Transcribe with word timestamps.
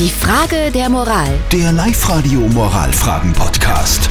Die 0.00 0.08
Frage 0.08 0.70
der 0.72 0.88
Moral. 0.88 1.28
Der 1.52 1.72
Live-Radio 1.72 2.40
Moralfragen-Podcast. 2.40 4.08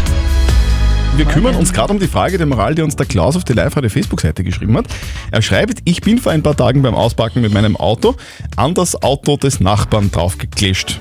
Wir 1.15 1.25
kümmern 1.25 1.55
uns 1.55 1.73
gerade 1.73 1.91
um 1.91 1.97
die 1.97 2.07
Frage 2.07 2.37
der 2.37 2.45
Moral, 2.45 2.75
die 2.75 2.83
uns 2.83 2.95
der 2.95 3.07
Klaus 3.07 3.35
auf 3.35 3.43
die 3.43 3.53
Live-Radio 3.53 3.89
Facebook-Seite 3.89 4.43
geschrieben 4.43 4.77
hat. 4.77 4.85
Er 5.31 5.41
schreibt, 5.41 5.79
ich 5.85 6.01
bin 6.01 6.19
vor 6.19 6.31
ein 6.31 6.43
paar 6.43 6.55
Tagen 6.55 6.83
beim 6.83 6.93
Auspacken 6.93 7.41
mit 7.41 7.51
meinem 7.53 7.75
Auto 7.75 8.15
an 8.55 8.75
das 8.75 9.01
Auto 9.01 9.35
des 9.35 9.61
Nachbarn 9.61 10.11
draufgeklischt. 10.11 10.99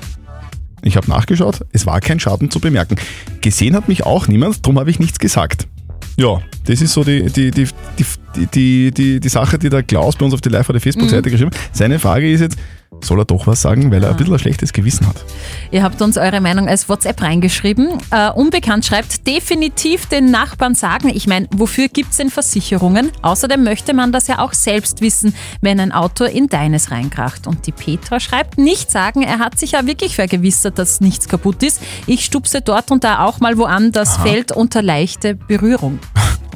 Ich 0.81 0.97
habe 0.97 1.07
nachgeschaut, 1.07 1.59
es 1.71 1.85
war 1.85 1.99
kein 1.99 2.19
Schaden 2.19 2.49
zu 2.49 2.59
bemerken. 2.59 2.95
Gesehen 3.41 3.75
hat 3.75 3.89
mich 3.89 4.07
auch 4.07 4.27
niemand, 4.27 4.65
darum 4.65 4.79
habe 4.79 4.89
ich 4.89 4.97
nichts 4.97 5.19
gesagt. 5.19 5.67
Ja, 6.17 6.41
das 6.65 6.81
ist 6.81 6.93
so 6.93 7.03
die, 7.03 7.27
die, 7.27 7.51
die, 7.51 7.67
die, 7.99 8.47
die, 8.47 8.91
die, 8.91 9.19
die 9.19 9.29
Sache, 9.29 9.59
die 9.59 9.69
der 9.69 9.83
Klaus 9.83 10.15
bei 10.15 10.25
uns 10.25 10.33
auf 10.33 10.41
die 10.41 10.49
Live-Radio 10.49 10.81
Facebook-Seite 10.81 11.29
geschrieben 11.29 11.51
hat. 11.51 11.59
Seine 11.73 11.99
Frage 11.99 12.31
ist 12.31 12.41
jetzt, 12.41 12.57
soll 13.01 13.19
er 13.19 13.25
doch 13.25 13.47
was 13.47 13.61
sagen, 13.61 13.91
weil 13.91 14.03
er 14.03 14.09
ein 14.09 14.17
bisschen 14.17 14.33
ein 14.33 14.39
schlechtes 14.39 14.73
Gewissen 14.73 15.07
hat. 15.07 15.15
Ihr 15.71 15.83
habt 15.83 16.01
uns 16.01 16.17
eure 16.17 16.41
Meinung 16.41 16.67
als 16.67 16.89
WhatsApp 16.89 17.21
reingeschrieben. 17.21 17.89
Äh, 18.11 18.31
Unbekannt 18.31 18.85
schreibt, 18.85 19.27
definitiv 19.27 20.07
den 20.07 20.31
Nachbarn 20.31 20.75
sagen. 20.75 21.09
Ich 21.09 21.27
meine, 21.27 21.47
wofür 21.51 21.87
gibt 21.87 22.11
es 22.11 22.17
denn 22.17 22.29
Versicherungen? 22.29 23.11
Außerdem 23.21 23.63
möchte 23.63 23.93
man 23.93 24.11
das 24.11 24.27
ja 24.27 24.39
auch 24.39 24.53
selbst 24.53 25.01
wissen, 25.01 25.33
wenn 25.61 25.79
ein 25.79 25.91
Auto 25.91 26.25
in 26.25 26.47
deines 26.47 26.91
reinkracht. 26.91 27.47
Und 27.47 27.67
die 27.67 27.71
Petra 27.71 28.19
schreibt, 28.19 28.57
nicht 28.57 28.91
sagen, 28.91 29.21
er 29.21 29.39
hat 29.39 29.59
sich 29.59 29.71
ja 29.73 29.85
wirklich 29.85 30.15
vergewissert, 30.15 30.77
dass 30.79 31.01
nichts 31.01 31.27
kaputt 31.27 31.63
ist. 31.63 31.81
Ich 32.07 32.25
stupse 32.25 32.61
dort 32.61 32.91
und 32.91 33.03
da 33.03 33.25
auch 33.25 33.39
mal 33.39 33.57
wo 33.57 33.65
an, 33.65 33.91
das 33.91 34.17
fällt 34.17 34.51
unter 34.51 34.81
leichte 34.81 35.35
Berührung. 35.35 35.99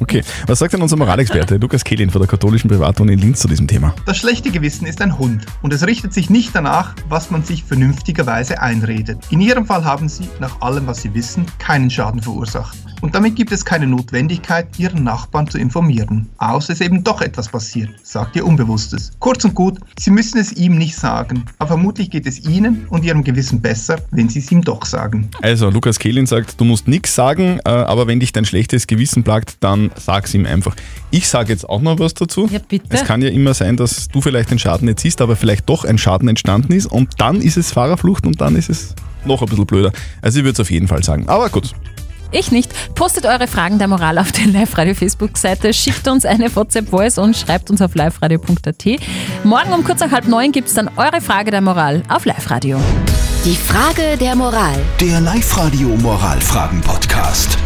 Okay, 0.04 0.22
was 0.46 0.58
sagt 0.58 0.74
denn 0.74 0.82
unser 0.82 0.98
Moralexperte 0.98 1.56
Lukas 1.56 1.82
Kehlin 1.82 2.10
von 2.10 2.20
der 2.20 2.28
katholischen 2.28 2.68
Privatuni 2.68 3.14
in 3.14 3.20
Linz 3.20 3.40
zu 3.40 3.48
diesem 3.48 3.66
Thema? 3.66 3.94
Das 4.04 4.18
schlechte 4.18 4.50
Gewissen 4.50 4.86
ist 4.86 5.00
ein 5.00 5.18
Hund 5.18 5.46
und 5.62 5.72
es 5.72 5.86
richtet 5.86 6.12
sich 6.12 6.28
nicht 6.28 6.54
danach, 6.54 6.94
was 7.08 7.30
man 7.30 7.42
sich 7.42 7.64
vernünftigerweise 7.64 8.60
einredet. 8.60 9.18
In 9.30 9.40
Ihrem 9.40 9.64
Fall 9.64 9.82
haben 9.82 10.10
Sie, 10.10 10.28
nach 10.40 10.60
allem, 10.60 10.86
was 10.86 11.00
Sie 11.00 11.14
wissen, 11.14 11.46
keinen 11.58 11.88
Schaden 11.88 12.20
verursacht. 12.20 12.76
Und 13.04 13.14
damit 13.14 13.36
gibt 13.36 13.52
es 13.52 13.66
keine 13.66 13.86
Notwendigkeit, 13.86 14.66
Ihren 14.78 15.04
Nachbarn 15.04 15.46
zu 15.46 15.58
informieren. 15.58 16.26
Außer 16.38 16.72
es 16.72 16.80
eben 16.80 17.04
doch 17.04 17.20
etwas 17.20 17.50
passiert, 17.50 17.90
sagt 18.02 18.34
Ihr 18.34 18.46
Unbewusstes. 18.46 19.12
Kurz 19.18 19.44
und 19.44 19.54
gut, 19.54 19.78
Sie 19.98 20.10
müssen 20.10 20.38
es 20.38 20.54
ihm 20.54 20.78
nicht 20.78 20.96
sagen, 20.96 21.44
aber 21.58 21.68
vermutlich 21.68 22.08
geht 22.08 22.26
es 22.26 22.46
Ihnen 22.46 22.86
und 22.88 23.04
Ihrem 23.04 23.22
Gewissen 23.22 23.60
besser, 23.60 23.98
wenn 24.10 24.30
Sie 24.30 24.38
es 24.38 24.50
ihm 24.50 24.62
doch 24.62 24.86
sagen. 24.86 25.28
Also, 25.42 25.68
Lukas 25.68 25.98
Kehlin 25.98 26.24
sagt, 26.24 26.58
du 26.58 26.64
musst 26.64 26.88
nichts 26.88 27.14
sagen, 27.14 27.60
äh, 27.66 27.68
aber 27.68 28.06
wenn 28.06 28.20
dich 28.20 28.32
dein 28.32 28.46
schlechtes 28.46 28.86
Gewissen 28.86 29.22
plagt, 29.22 29.58
dann 29.60 29.90
sag's 29.96 30.32
ihm 30.32 30.46
einfach. 30.46 30.74
Ich 31.10 31.28
sage 31.28 31.52
jetzt 31.52 31.68
auch 31.68 31.82
noch 31.82 31.98
was 31.98 32.14
dazu. 32.14 32.48
Ja, 32.50 32.58
bitte. 32.66 32.86
Es 32.88 33.04
kann 33.04 33.20
ja 33.20 33.28
immer 33.28 33.52
sein, 33.52 33.76
dass 33.76 34.08
du 34.08 34.22
vielleicht 34.22 34.50
den 34.50 34.58
Schaden 34.58 34.86
nicht 34.86 35.00
siehst, 35.00 35.20
aber 35.20 35.36
vielleicht 35.36 35.68
doch 35.68 35.84
ein 35.84 35.98
Schaden 35.98 36.26
entstanden 36.26 36.72
ist 36.72 36.86
und 36.86 37.10
dann 37.18 37.42
ist 37.42 37.58
es 37.58 37.70
Fahrerflucht 37.70 38.26
und 38.26 38.40
dann 38.40 38.56
ist 38.56 38.70
es 38.70 38.94
noch 39.26 39.42
ein 39.42 39.48
bisschen 39.48 39.66
blöder. 39.66 39.92
Also 40.22 40.38
ich 40.38 40.44
würde 40.44 40.54
es 40.54 40.60
auf 40.60 40.70
jeden 40.70 40.88
Fall 40.88 41.02
sagen. 41.02 41.28
Aber 41.28 41.50
gut, 41.50 41.74
Ich 42.34 42.50
nicht. 42.50 42.94
Postet 42.96 43.26
eure 43.26 43.46
Fragen 43.46 43.78
der 43.78 43.86
Moral 43.86 44.18
auf 44.18 44.32
der 44.32 44.46
Live-Radio-Facebook-Seite, 44.46 45.72
schickt 45.72 46.08
uns 46.08 46.24
eine 46.24 46.54
WhatsApp-Voice 46.54 47.18
und 47.18 47.36
schreibt 47.36 47.70
uns 47.70 47.80
auf 47.80 47.94
liveradio.at. 47.94 48.84
Morgen 49.44 49.72
um 49.72 49.84
kurz 49.84 50.00
nach 50.00 50.10
halb 50.10 50.26
neun 50.26 50.50
gibt 50.50 50.66
es 50.68 50.74
dann 50.74 50.90
eure 50.96 51.20
Frage 51.20 51.52
der 51.52 51.60
Moral 51.60 52.02
auf 52.08 52.24
Live-Radio. 52.24 52.80
Die 53.44 53.54
Frage 53.54 54.16
der 54.18 54.34
Moral. 54.34 54.74
Der 55.00 55.20
Live-Radio 55.20 55.88
Moralfragen-Podcast. 55.88 57.58